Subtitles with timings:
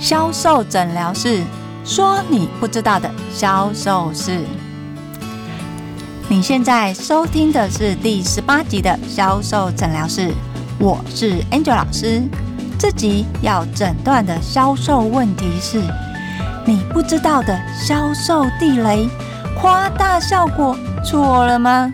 [0.00, 1.44] 销售诊疗室，
[1.84, 4.40] 说你不知道的销售事。
[6.26, 10.32] 你现在收听的是第十八集的销售诊疗室，
[10.78, 12.22] 我是 Angel 老师。
[12.78, 15.82] 这集要诊断的销售问题是
[16.64, 19.06] 你不知道的销售地雷，
[19.60, 20.74] 夸大效果
[21.04, 21.92] 错了吗？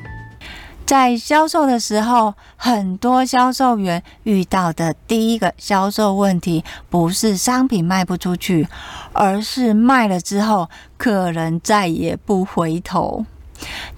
[0.87, 8.69] 在销售的时候，很多销售员遇到的第一个销售问题，不是商品卖不出去，
[9.13, 13.27] 而是卖了之后，客人再也不回头。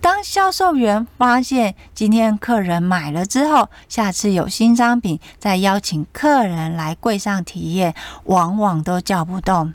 [0.00, 9.74] 当销售员发现今天客人买了之后，下次有新商品再邀请客人来柜上体验，往往都叫不动。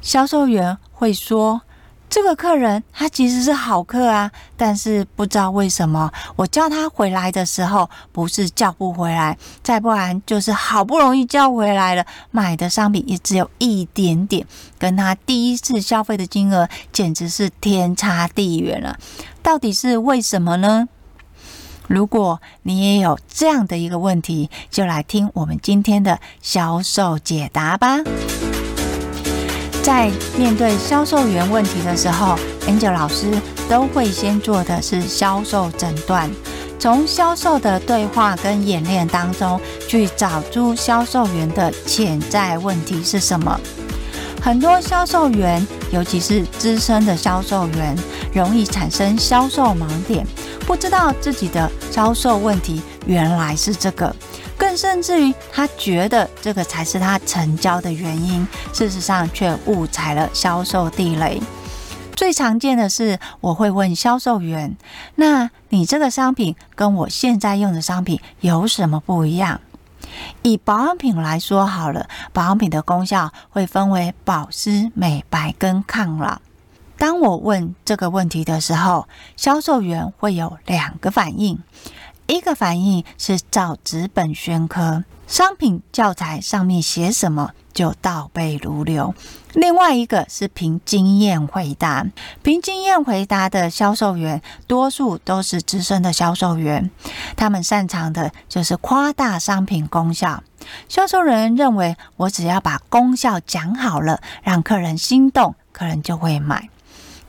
[0.00, 1.62] 销售员会说，
[2.10, 14.44] 这个客人他其实是好客啊，但是不知道为什么我叫他回来的时候，不是叫不回来，再不然就是好不容易叫回来了，买的商品也只有一点点，
[14.76, 18.98] 跟他第一次消费的金额简直是天差地远了。
[19.40, 20.88] 到底是为什么呢？
[21.86, 27.98] 如果你也有这样的一个问题，就来听我们今天的销售解答吧。
[29.82, 32.36] 在面对销售员问题的时候
[32.66, 33.32] ，Angel 老师
[33.68, 36.30] 都会先做的是销售诊断，
[36.78, 43.58] 从销售的对话跟演练当中去找出销售员的潜在问题是什么。
[44.42, 47.96] 很多销售员，尤其是资深的销售员，
[48.34, 50.26] 容易产生销售盲点，
[50.66, 54.14] 不知道自己的销售问题原来是这个。
[54.76, 61.40] 甚至于，他觉得这个才是他成交的原因，事实上却误踩了销售地雷。
[62.16, 64.76] 最常见的是，我会问销售员
[65.16, 69.60] ：“那你这个商品跟我现在用的商品有什么不一样？”
[70.42, 76.40] 以保养品来说好了，保养品的功效会分为保湿、美白跟抗老。
[76.98, 81.58] 当我问这个问题的时候，销售员会有两个反应。
[82.30, 89.12] 一个反应是照纸本宣科，商品教材上面写什么就倒背如流；
[89.52, 92.06] 另外一个是凭经验回答。
[92.44, 96.88] 凭经验回答的销售员，多数都是资深的销售员，
[97.36, 100.44] 他们擅长的就是夸大商品功效。
[100.88, 106.68] 销售人认为，我只要把功效讲好了，让客人心动，客人就会买。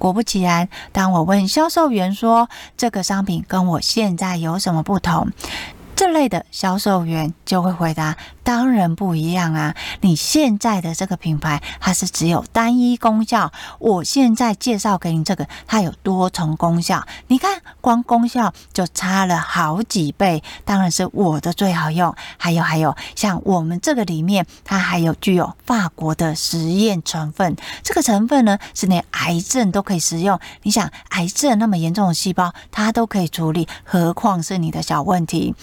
[0.02, 5.28] 果不其然，当我问销售员说，这个商品跟我现在有什么不同？
[5.96, 9.76] 这类的销售员就会回答：当然不一样啊！
[10.02, 13.52] 你现在的这个品牌，它是只有单一功效。
[13.80, 17.06] 我现在介绍给你这个，它有多重功效。
[17.28, 20.44] 你看，光功效就差了好几倍。
[20.66, 22.14] 当然是我的最好用。
[22.38, 27.56] 还有还有，像我们这个里面，它还有具有法国的实验成分。
[27.84, 30.40] 这个成分呢，是连癌症都可以使用。
[30.64, 35.54] 你想，癌症那么严重的细胞，它都可以处理，何况是你的小问题？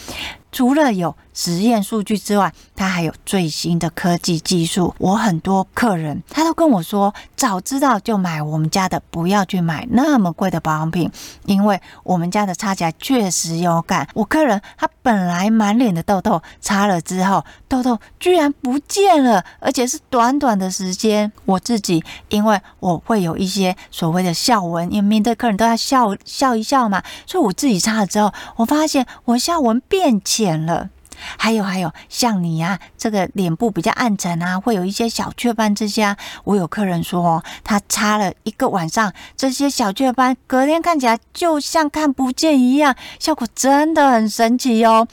[0.50, 4.93] 除了有实验数据之外，它还有最新的科技技术。
[4.99, 11.09] 我很多客人他都跟我说，早知道就买我们家的，不要去买那么贵的保养品，
[11.47, 14.09] 因为我们家的擦起来确实有感。
[14.15, 21.31] 我客人他本来满脸的痘痘，擦了之后痘痘居然不见了，而且是短短的时间。
[21.44, 30.91] 我自己因为我会有一些所谓的笑纹，因为面对客人都要笑笑一笑嘛，所以我自己擦了之后，我发现我笑纹变浅了。
[31.36, 36.16] 还有还有，像你啊，这个脸部比较暗沉啊，会有一些小雀斑这些啊。
[36.44, 45.06] 我有客人说哦，他擦了一个晚上，这些小雀斑隔天看起来就像看不见一样，效果真的很神奇哦。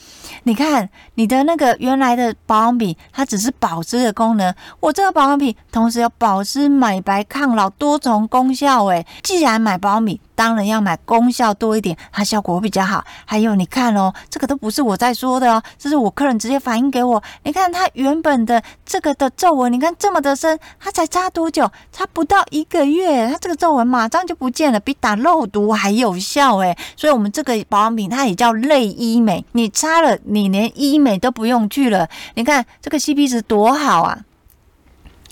[0.44, 8.86] 你看你的那个原来的保养品，它只是保湿的功能，我这个保养品同时有保湿、美白、抗老多重功效。
[8.86, 10.20] 诶，既然买保养品。
[10.36, 13.04] 当然要买功效多一点，它效果会比较好。
[13.26, 17.24] 还有你看哦，这个都不是我在说的哦，这是我客人直接反映给我。
[17.44, 21.72] 你看它原本的这个的皱纹，你看这么的深，它才擦多久？
[21.92, 26.78] 擦不到一个月，它这个皱纹马上就不见了，比打肉毒还有效诶。
[26.96, 32.10] 所以我们这个保养品它也叫类医美，你擦了你连医美都不用去了。
[32.34, 34.20] 你看这个 CP 值多好啊！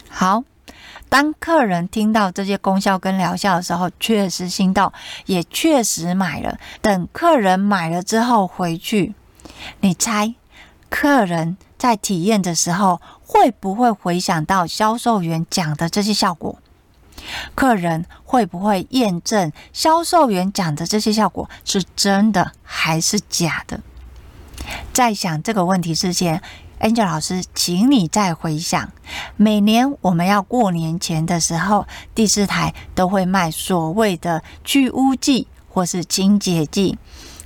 [0.09, 0.43] 好。
[1.13, 4.91] 当客人听到这些功效跟疗效的时候，确实心动，
[5.27, 6.57] 也确实买了。
[6.81, 9.13] 等客人买了之后回去，
[9.81, 10.33] 你猜，
[10.89, 16.57] 客人在体验的时候会不会回想到销售员讲的这些效果？
[17.53, 23.81] 客人会不会验证销售员讲的这些效果是真的还是假的？
[24.91, 26.41] 在想这个问题之前
[26.83, 28.91] ，Angel 老师，请你再回想，
[29.37, 36.97] 每年我们要过年前的时候，第四台都会卖所谓的去污剂或是清洁剂。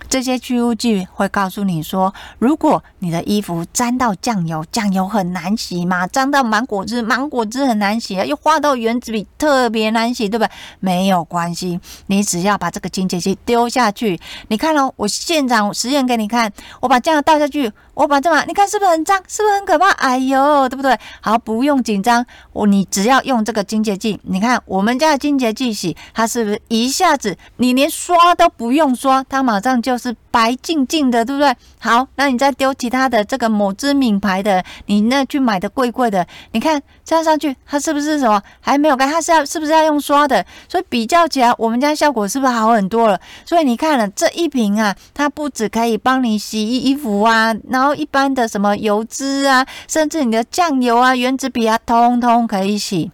[0.10, 10.52] 这些去污剂会告诉你说，如果你的衣服沾到酱油，酱油很难洗嘛；沾到芒果汁，芒果汁很难洗啊；又画到原子笔，特别难洗，对不对？
[10.80, 14.18] 没有关系，你只要把这个清洁剂丢下去。
[14.48, 17.70] 你看哦，我现场实验给你看，我把酱油倒下去。
[17.98, 19.18] 我把这把，你看是不是很脏？
[19.28, 19.90] 是不是很可怕？
[19.94, 20.96] 哎呦，对不对？
[21.20, 22.24] 好，不用紧张。
[22.54, 31.56] 我你只要用这个清洁剂，你看我们家的清洁剂洗，它是不是一下子你连刷都不用刷，它马上就是白净净的，对不对？
[31.80, 39.10] 好，那你再丢其他的这个某知名牌的，你那去买的贵贵的，你看这样上去，它是不是什么还没有干？
[39.10, 40.46] 它是要是不是要用刷的？
[40.70, 43.20] 所以比较起来，我们家效果是不是好很多了？
[43.44, 47.87] 所以你看了这一瓶啊，它不止可以帮你洗衣服啊，然后。
[47.94, 53.12] 一般的什么油脂啊，甚至你的酱油啊、原子笔啊，通通可以洗。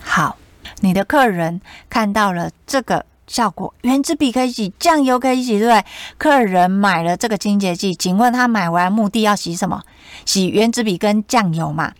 [0.00, 0.36] 好，
[0.80, 5.84] 你的客人看到了这个效果，原子笔可以洗，酱油可以洗，对不对？
[6.16, 9.82] 客人买了这个清洁剂，请问他买完目的要洗什么？
[10.24, 11.92] 洗原子笔跟酱油嘛。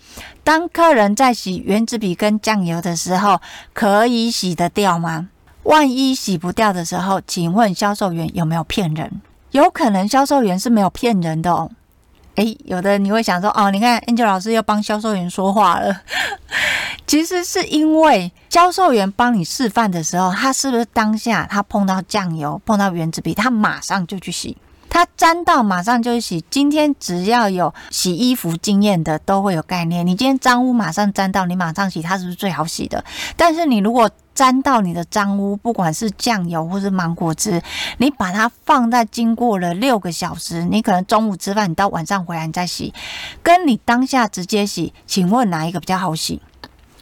[0.45, 3.41] 当客人在洗原子笔跟酱油的时候，
[3.73, 5.29] 可以洗得掉吗？
[5.65, 9.21] 万一洗不掉的时候，请问销售员有没有骗人？
[9.51, 11.71] 有可能销售员是没有骗人的哦。
[12.37, 16.03] 诶，有的你会想说，哦，你看 Angel 老师又帮销售员说话了。
[17.07, 24.57] 其实是因为销售员帮你示范的时候，他是不是当下他碰到酱油、碰到原子笔，他马上就去洗，
[24.89, 26.45] 它沾到马上就洗。
[26.51, 33.05] 今天只要有洗衣服经验的都会有概念，你今天脏污马上沾到，你马上洗，它是不是最好洗的？
[33.37, 37.63] 但是你如果沾到你的脏污，不管是酱油或是芒果汁，
[37.99, 42.93] 你把它放在经过了六个小时，你可能中午吃饭，你到晚上回来你再洗，
[43.43, 46.41] 跟你当下直接洗，请问哪一个比较好洗？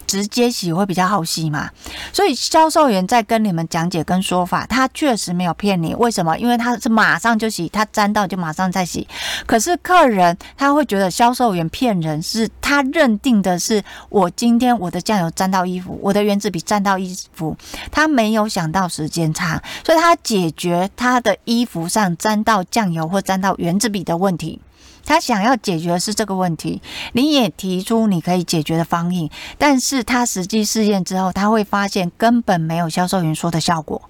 [0.07, 1.71] 直接洗会比较好洗嘛？
[2.13, 5.95] 所以销售员在跟你们讲解跟说法，他确实没有骗你。
[5.95, 6.39] 为什么？
[6.39, 9.07] 因为他是马上就洗，他沾到就马上再洗。
[9.47, 17.57] 可是客人他会觉得销售员骗人，是他认定的是我今天我的酱油沾到衣服，我的原子笔沾到衣服，
[17.91, 24.61] 他没有想到时间差，所以他解决他的衣服上沾到酱油或沾到原子笔的问题。
[25.05, 26.81] 他想要解决的是这个问题，
[27.13, 29.29] 你也提出你可以解决的方案，
[29.59, 34.03] 但是他实际试验之后，他会发现根本没有销售员说的效果。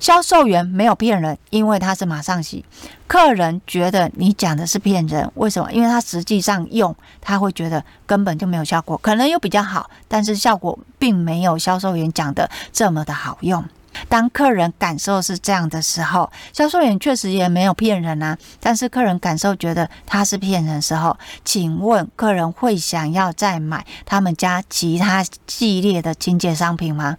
[0.00, 2.64] 销售员没有骗人，因为他是马上洗。
[3.08, 5.72] 客人觉得你讲的是骗人，为什么？
[5.72, 13.64] 因为他实际上用，他会觉得根本就没有效果，可能又比较好，但是效果并没有销售员讲的这么的好用。
[14.08, 18.36] 当客人感受是这样的时候，销售员确实也没有骗人啊。
[18.60, 27.16] 但是客人感受觉得他是骗人的时候，请问客人会想要再买他们家其他系列的清洁商品吗？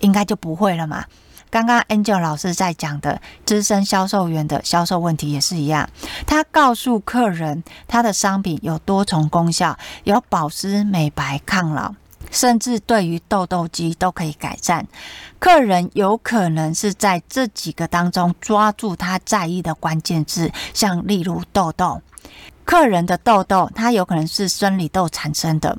[0.00, 1.04] 应该就不会了嘛。
[1.50, 5.88] 刚刚 Angel 老师在讲的资深销售员的销售问题也是一样，
[6.26, 11.94] 他告诉客人他的商品有多重功效，有保湿、美白、抗老。
[12.34, 14.86] 甚至对于痘痘肌都可以改善。
[15.38, 22.02] 客人有可能是在这几个当中抓住他在意的关键字，像例如痘痘。
[22.64, 25.76] 客人的痘痘，它有可能是生理痘产生的，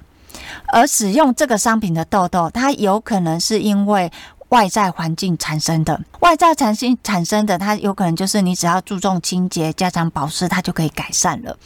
[0.68, 4.12] 而使用这个商品的痘痘，它有可能是因为
[4.50, 6.00] 外在环境产生的。
[6.20, 11.58] 外在产生产生的，它有可能就是你只要注重清洁、加强保湿，它就可以改善了。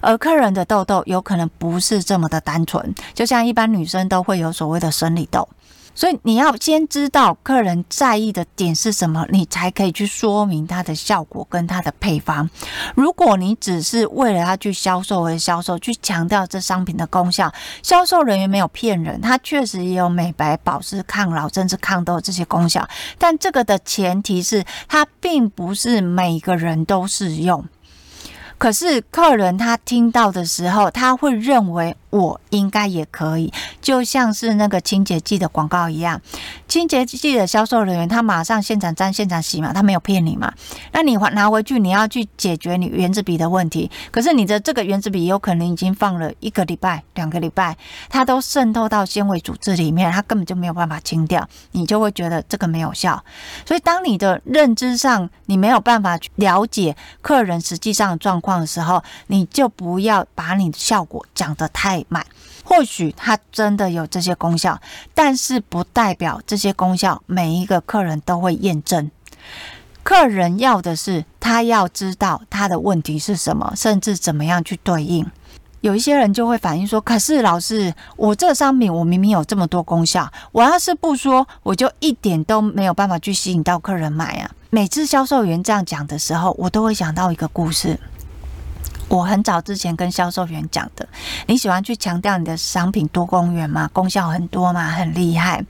[0.00, 5.46] 而客人的痘痘有可能不是这么的单纯，就像一般女生都会有所谓的生理痘，
[5.94, 12.48] 所以你要先知道客人在意的点是什么，你才可以去说明它的效果跟它的配方。
[12.94, 27.64] 如果你只是为了他去销售而销售，去强调这商品的功效，销售人员没有骗人，他确实也有美白、保湿、抗老甚至抗痘这些功效，但这个的前提是它并不是每个人都适用。
[28.58, 36.22] 可是客人他听到的时候，他会认为我应该也可以，就像是那个清洁剂的广告一样。
[36.68, 40.54] 清洁剂的销售人员他马上现场沾现场洗嘛，他没有骗你嘛。
[40.92, 43.90] 那你拿回去，你要去解决你原子笔的问题。
[44.12, 47.76] 可是你的这个原子笔有可能已经放了一个礼拜、两个礼拜，
[48.08, 53.22] 它都渗透到纤维组织里面，它根本就没有办法清掉，你就会觉得这个没有效。
[53.66, 58.52] 所以当你的认知上你没有办法去了解客人实际上的状况。
[58.52, 62.26] 的时候，你就不要把你的效果讲得太满。
[62.62, 64.80] 或许它真的有这些功效，
[65.14, 69.10] 但是不代表这些功效每一个客人都会验证。
[70.02, 75.24] 客人要的是他要知道他的问题是什么，甚至怎么样去对应。
[75.80, 87.98] 有一些人就会反映说：“可是老师，我这商品我明明有这么多功效，我要是不说，我就一点都没有办法去吸引到客人买啊。”每次销售员这样讲的时候，我都会想到一个故事。
[89.12, 91.06] 我很早之前跟销售员讲的，
[91.46, 93.86] 你喜欢去强调你的商品多功能吗？
[93.92, 94.88] 功效很多吗？
[94.88, 95.62] 很厉害。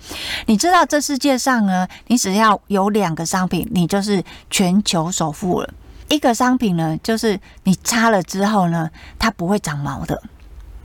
[0.47, 5.69] 你知道这世界上呢，你只要有两个商品，你就是全球首富了。
[6.09, 10.23] 一个商品呢，就是你擦了之后呢，它不会长毛的，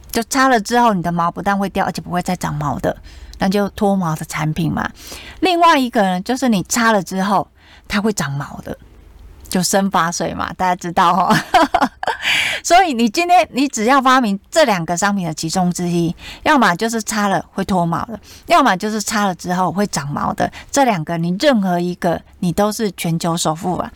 [0.10, 2.98] 就擦了之后你的毛不但会掉，而且不会再长毛的，
[3.38, 4.90] 那就脱毛的产品嘛。
[5.42, 7.48] 另外一个呢，就是你擦了之后
[7.88, 8.76] 它会长毛的，
[9.48, 11.38] 就生发水嘛，大家知道哦。
[12.64, 23.92] 所以你今天你只要发明这两个商品的其中之一，要么就是擦了会脱毛的，要么就是擦了之后会长毛的，这两个你任何一个你都是全球首富啊。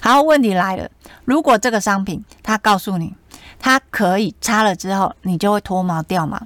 [0.00, 0.88] 好，问题来了，
[1.24, 3.14] 如果这个商品它告诉你
[3.58, 6.40] 它可以擦了之后你就会脱毛掉毛，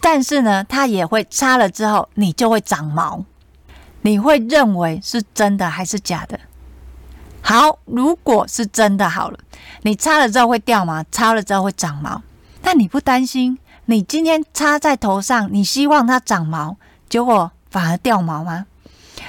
[0.00, 3.24] 但是呢它也会擦了之后你就会长毛，
[4.02, 6.38] 你会认为是真的还是假的？
[7.48, 9.38] 好，如果是真的好了，
[9.82, 12.20] 你擦了之后会掉毛，擦了之后会长毛，
[12.62, 13.56] 那你不担心？
[13.84, 16.76] 你今天擦在头上，你希望它长毛，
[17.08, 18.66] 结果反而掉毛吗？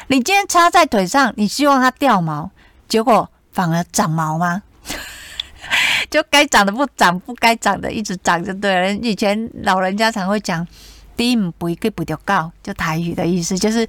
[0.07, 2.49] 你今天擦在腿上，你希望它掉毛，
[2.87, 4.63] 结果反而长毛吗？
[6.09, 8.91] 就该长的不长，不该长的一直长就对了。
[8.95, 10.67] 以前老人家常会讲
[11.15, 13.87] “低不一个不掉高”，就台语的意思就是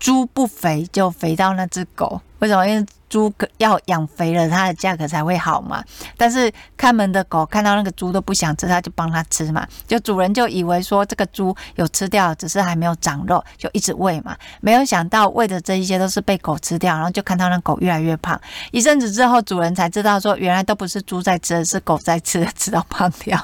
[0.00, 2.20] 猪不肥就肥到那只狗。
[2.40, 2.66] 为什么？
[2.66, 5.84] 因为猪要养肥了，它的价格才会好嘛。
[6.16, 9.66] 但是看门的狗看到那个猪都不想吃，它就帮它吃嘛。
[9.86, 14.34] 就主人就以为说这个猪有吃掉，只是还没有长肉，就一直喂嘛。
[14.62, 18.40] 没有想到喂的这一些都是被狗吃掉，然后就看到那狗越来越胖。
[18.70, 23.38] 一阵子之后，主人才知道说，原来都不是猪在吃，是狗在吃， 吃到胖掉。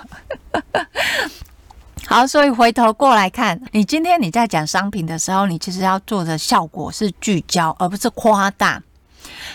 [2.09, 8.81] 好，所以回头过来看，你今天你在讲商品的时候，你其实要做的效果是聚焦，而不是夸大。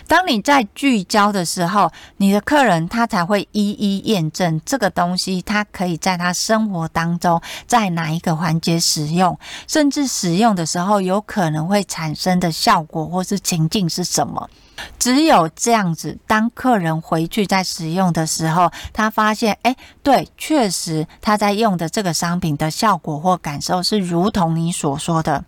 [0.06, 14.50] 当你在聚焦的时候，你的客人他才会一一验证这个东西，他可以在他生活当中在哪一个环节使用，甚至使用的时候有可能会产生的效果或是情境是什么。
[15.00, 25.46] 只有这样子，当客人回去在使用的时候，他发现，哎，对，确实他在用的这个商品的效果或感受是如同你所说的。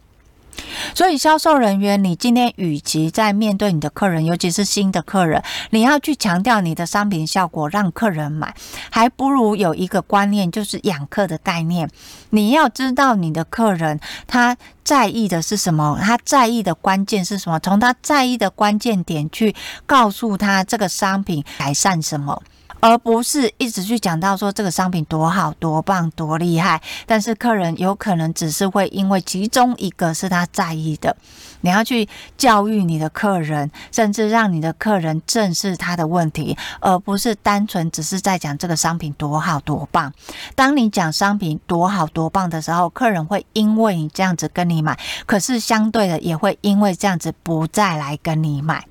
[0.96, 8.54] 所以，销售人员，你今天与其在面对你的客人，尤其是新的客人，你要去强调你的商品效果让客人买，
[8.90, 11.90] 还不如有一个观念，就是养客的概念。
[12.30, 19.56] 你要知道你的客人他在意的是什么，他在意的关键是什么，从他在意的关键点去
[19.86, 22.42] 告诉他这个商品改善什么。
[22.84, 31.16] 而不是一直去讲到说这个商品多好、多棒、多厉害，但是客人有可能只是会因为其中一个是他在意的。
[31.62, 32.06] 你要去
[32.38, 40.12] 教育你的客人，甚至让你的客人正视他的问题，而不是单纯只是在讲这个商品多好、多棒。
[40.54, 48.86] 当你讲商品多好、多棒的时候，客人会因为你这样子跟你买，可是相对的也会因为这样子不再来跟你买。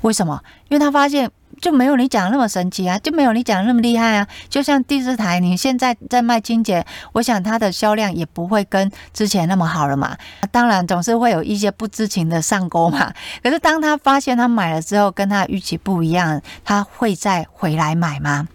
[0.00, 0.42] 为什么？
[0.70, 1.30] 因为他发现。
[1.64, 4.28] 就没有你讲的那么神奇啊，就没有你讲的那么厉害啊。
[4.50, 10.14] 就像第四台，你现在在卖清洁，我想它的销量也不会跟之前那么好了嘛。
[10.52, 13.10] 当然，总是会有一些不知情的上钩嘛。
[13.42, 18.46] 可是当他发现他买了之后跟他预期不一样，他会再回来买吗？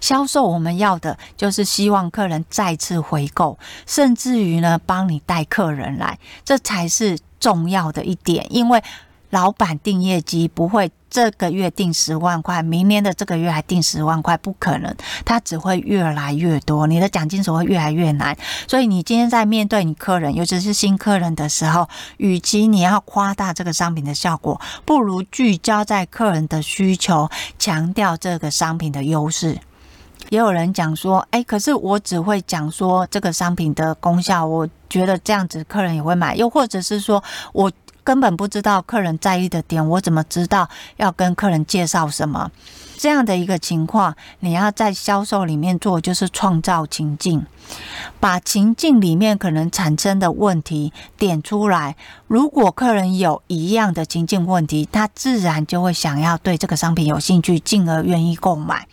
[0.00, 8.82] 销售我们要的就是希望客人再次回购，甚至于呢帮你带客人来，这才是重要的一点，因为。
[9.30, 14.94] 老板定业绩不会这个月定十万块，明年的这个月还定十万块，不可能，
[15.24, 18.36] 他只会越来越多，你的奖金只会越来越难。
[18.68, 29.58] 所以你今天在面对你客人，尤其是新客人的时候，与其你要夸大这个商品的效果，不如聚焦在客人的需求，强调这个商品的优势。
[30.28, 37.22] 也有人讲说，哎，可是我只会讲说这个商品的功效，我觉得这样子客人也会买，又或者是说
[37.52, 37.70] 我。
[38.04, 42.50] 根本不知道客人在意的点，我怎么知道要跟客人介绍什么？
[42.96, 47.46] 这样的一个情况，你要在销售里面做，就是创造情境，
[48.20, 51.96] 把情境里面可能产生的问题点出来。
[52.26, 58.86] 如果客人有一样的情境问题，他自然就会想要对这个商品有兴趣，进而愿意购买。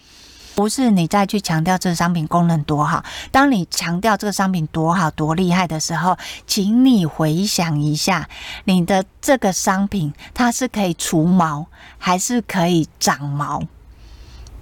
[0.58, 8.28] 不是你再去强调这个商品功能多好，当你强调这个商品多好多厉害的时候，请你回想一下，
[8.64, 11.68] 你的这个商品它是可以除毛
[12.00, 13.62] 还是可以长毛？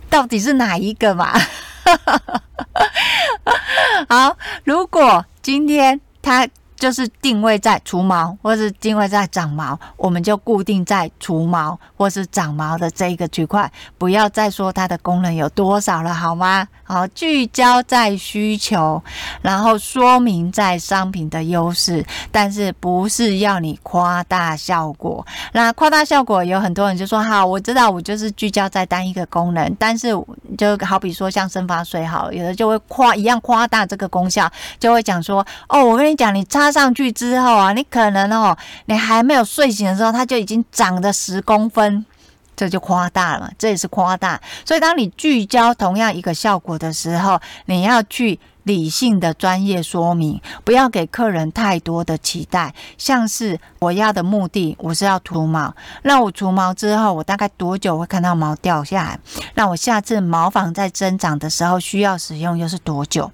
[0.09, 1.31] 到底是哪一个嘛？
[4.09, 6.45] 好，如果今天他。
[6.85, 16.67] 就是定位在除毛，或是定位在长毛，我们就固定在除毛或是长毛的这一个区块，不要再说它的功能有多少了，好吗？
[16.83, 19.01] 好，聚焦在需求，
[19.41, 25.25] 然后说明在商品的优势，但是不是要你夸大效果。
[25.53, 30.09] 那夸大效果有很多人就说，好，我知道，我就是聚焦在单一个功能，但是
[30.55, 36.74] 就好比说像生发水，好，有的就会夸一样夸大这个功效，就会讲说，哦，我跟你讲，你擦。
[36.75, 42.05] 上去之后啊，你可能哦，你还没有睡醒的时候，它就已经长了十公分，
[42.53, 44.41] 这就夸大了嘛，这也是夸大。
[44.65, 52.73] 所以，当你聚焦同样一个效果的时候，你要去理性的专业说明，不要给客人太多的期待。
[52.97, 59.19] 像是我要的目的，我是要除毛，那我除毛之后，我大概多久会看到毛掉下来？
[59.53, 63.31] 那我下次毛发在增长的时候需要使用又是多久？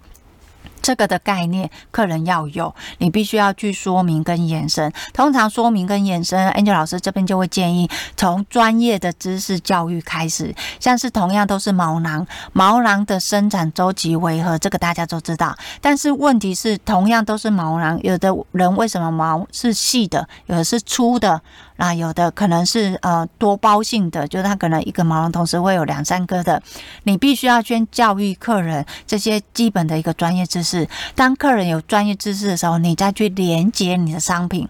[0.81, 4.91] 这个的概念，客人要有，你必须要去说明跟延伸。
[5.13, 10.53] 通常说明跟延伸，Angel 老师这边就会建议从专业的知识教育开始。
[10.79, 14.57] 像是同样都是毛囊，毛囊的生产周期为何？
[14.57, 15.55] 这个大家都知道。
[15.81, 21.41] 但是问题是，同样都是毛囊，有的人为什么毛是细的，有的是粗的？
[21.77, 26.61] 那有的可能是呃多包性的，就是它可能一个毛囊同时会有两三个的。
[27.03, 30.71] 你必须要先教育客人这些基本的一个专业知识。
[31.16, 34.68] 当客人有专业知识的时候，你再去连接你的商品，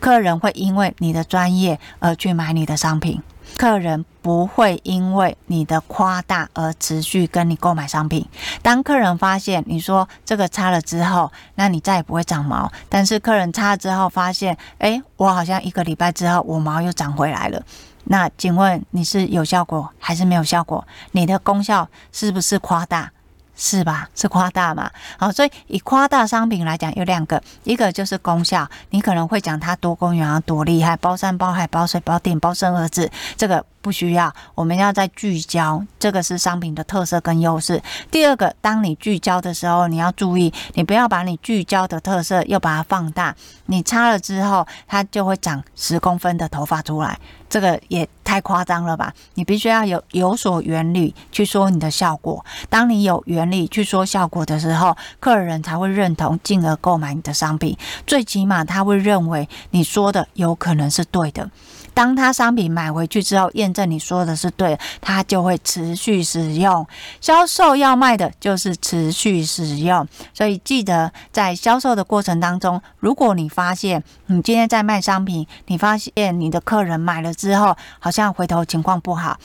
[0.00, 3.22] 客人会因为你的专业而去买你的商品。
[3.56, 8.26] 客人不会因为你的夸大而持续跟你购买商品。
[8.60, 12.70] 当客人发现你说这个擦了之后，那你再也不会长毛。
[12.90, 17.62] 但是客人擦了之后发现，诶，我好像一个礼拜之后我毛又长回来了。
[18.04, 20.86] 那请问你是有效果还是没有效果？
[21.12, 23.10] 你的功效是不是夸大？
[23.56, 24.08] 是吧？
[24.14, 24.90] 是夸大嘛？
[25.18, 33.64] 好，所以以夸大商品来讲，有两个，一个就是功效，你可能会讲它多功能啊，多厉害，包山包海，包水包电，包生儿子，这个。
[33.86, 37.80] 不需要，我们要再聚焦，这个是商品的特色跟优势。
[38.10, 43.32] 第二个，当你聚焦的时候，你要注意，你不要把你聚焦的特色又把它放大。
[43.66, 47.16] 你擦了之后，它就会长十公分的头发出来，
[47.48, 49.12] 这个也太夸张了吧？
[49.34, 52.44] 你必须要有有所原理去说你的效果。
[52.68, 57.76] 当你有原理去说效果的时候，客人才会认同，进而购买你的商品。
[58.06, 61.48] 最起码他会认为你说的有可能是对的。
[61.96, 66.86] 当他商品买回去之后，验证你说的是对的，他就会持续使用。
[67.22, 79.38] 销售要卖的就是持续使用，所以记得在销售的过程当中，如果你发现你今天在卖商品，你发现你的客人买了之后，好像回头情况不好，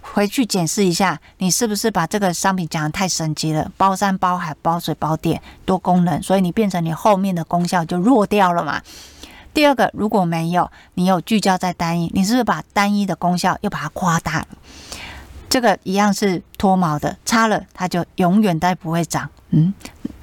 [0.00, 8.80] 回去检视一下，你是不是把这个商品讲得太神奇了，包山包海，包水包电，多功能，所以你变成你后面的功效就弱掉了嘛。
[9.56, 14.48] 第二个，如果没有，你有聚焦在单一，你是不是把单一的功效又把它夸大了？
[15.48, 19.72] 这个一样是脱毛的，擦了它就永远都不会长，嗯。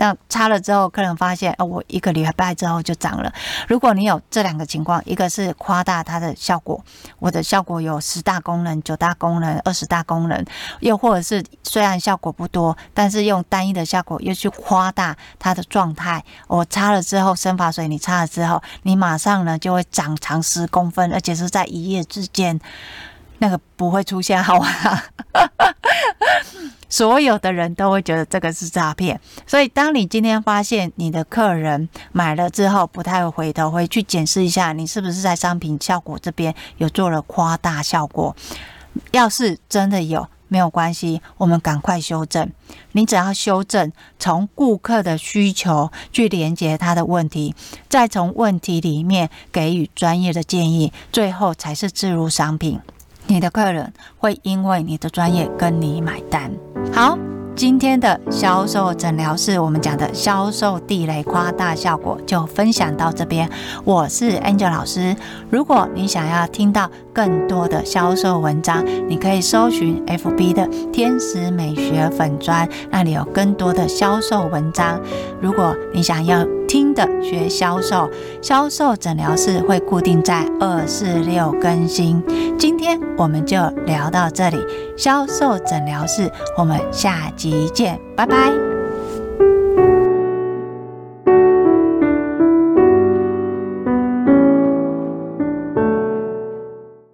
[0.03, 3.31] 那擦了之后，客人发现，哦，我一个礼拜之后就长了。
[3.69, 6.83] 如果你有这两个情况，一个是夸大它的效果，
[7.19, 10.45] 我的效果有十大功能、九大功能、二十大功能，
[10.81, 16.21] 又或者是虽然效果不多，但是用单一的效果又去夸大它的状态。
[16.47, 22.59] 我擦了之后，生发水你擦了之后，你马上呢就会长长十公分，而且是在一夜之间。
[23.39, 24.67] 那个不会出现，好吗？
[26.89, 29.19] 所有的人都会觉得这个是诈骗。
[29.47, 38.35] 所以，当你今天发现你的客人买了之后不太会回头，会去检视一下你是不是在商品效果这边有做了夸大效果。
[39.11, 42.51] 要是真的有，没有关系，我们赶快修正。
[42.91, 47.55] 你只要修正，从顾客的需求去连接他的问题，
[47.89, 52.79] 再从问题里面给予专业的建议，最后才是置入商品。
[53.27, 56.51] 你的客人会因为你的专业跟你买单。
[56.91, 57.17] 好，
[57.55, 63.49] 今天的销售诊疗室，我们讲的销售地雷夸大效果就分享到这边。
[63.83, 65.15] 我是 Angel 老师。
[65.49, 74.99] 如果你想要听到更多的销售文章，你可以搜寻 FB 的天使美学粉专，那里有更多的销售文章。
[75.39, 78.09] 如果你想要听的学销售，
[78.41, 82.21] 销售诊疗室会固定在二四六更新。
[82.57, 84.57] 今天我们就聊到这里，
[84.97, 88.72] 销售诊疗室，我们下集见，拜拜。